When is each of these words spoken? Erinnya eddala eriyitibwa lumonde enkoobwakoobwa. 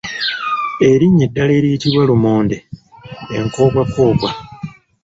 Erinnya 0.89 1.23
eddala 1.27 1.51
eriyitibwa 1.59 2.01
lumonde 2.09 2.57
enkoobwakoobwa. 3.37 4.29